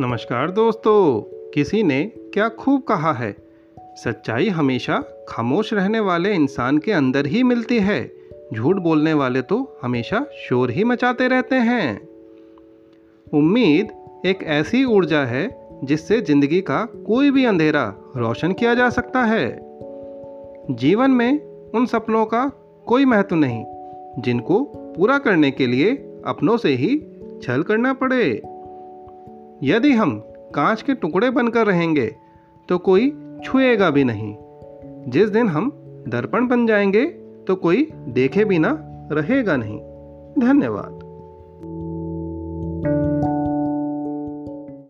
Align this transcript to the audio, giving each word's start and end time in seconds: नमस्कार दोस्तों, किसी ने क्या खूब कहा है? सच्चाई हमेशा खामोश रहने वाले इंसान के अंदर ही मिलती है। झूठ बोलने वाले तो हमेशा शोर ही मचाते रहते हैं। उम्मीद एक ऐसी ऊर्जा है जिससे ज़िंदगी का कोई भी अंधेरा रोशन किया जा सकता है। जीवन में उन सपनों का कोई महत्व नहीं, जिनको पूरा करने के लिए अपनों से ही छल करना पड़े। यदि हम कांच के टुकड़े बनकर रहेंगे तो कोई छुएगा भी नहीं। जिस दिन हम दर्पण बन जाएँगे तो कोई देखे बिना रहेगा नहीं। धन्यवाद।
नमस्कार 0.00 0.50
दोस्तों, 0.50 1.20
किसी 1.50 1.82
ने 1.82 2.04
क्या 2.34 2.48
खूब 2.48 2.82
कहा 2.82 3.12
है? 3.12 3.36
सच्चाई 3.96 4.48
हमेशा 4.48 4.98
खामोश 5.28 5.72
रहने 5.74 6.00
वाले 6.00 6.32
इंसान 6.34 6.78
के 6.78 6.92
अंदर 6.92 7.26
ही 7.26 7.42
मिलती 7.42 7.78
है। 7.78 8.00
झूठ 8.54 8.76
बोलने 8.76 9.12
वाले 9.14 9.42
तो 9.42 9.78
हमेशा 9.82 10.24
शोर 10.38 10.70
ही 10.70 10.84
मचाते 10.84 11.28
रहते 11.28 11.56
हैं। 11.56 12.00
उम्मीद 13.32 13.88
एक 14.26 14.42
ऐसी 14.42 14.84
ऊर्जा 14.84 15.20
है 15.20 15.48
जिससे 15.84 16.20
ज़िंदगी 16.20 16.60
का 16.60 16.84
कोई 17.06 17.30
भी 17.30 17.44
अंधेरा 17.44 17.84
रोशन 18.16 18.52
किया 18.52 18.74
जा 18.74 18.90
सकता 18.90 19.22
है। 19.22 19.58
जीवन 20.70 21.10
में 21.10 21.40
उन 21.70 21.86
सपनों 21.86 22.24
का 22.26 22.48
कोई 22.86 23.04
महत्व 23.04 23.36
नहीं, 23.36 23.64
जिनको 24.22 24.62
पूरा 24.96 25.18
करने 25.18 25.50
के 25.50 25.66
लिए 25.66 25.92
अपनों 26.26 26.56
से 26.56 26.68
ही 26.68 26.98
छल 27.42 27.62
करना 27.62 27.92
पड़े। 27.92 28.42
यदि 29.62 29.92
हम 29.92 30.18
कांच 30.54 30.82
के 30.82 30.94
टुकड़े 30.94 31.30
बनकर 31.30 31.66
रहेंगे 31.66 32.06
तो 32.68 32.78
कोई 32.78 33.10
छुएगा 33.44 33.90
भी 33.90 34.04
नहीं। 34.04 34.36
जिस 35.10 35.28
दिन 35.28 35.48
हम 35.48 35.70
दर्पण 36.08 36.46
बन 36.46 36.66
जाएँगे 36.66 37.04
तो 37.46 37.56
कोई 37.56 37.88
देखे 37.94 38.44
बिना 38.44 38.78
रहेगा 39.12 39.56
नहीं। 39.56 39.78
धन्यवाद। 40.38 40.99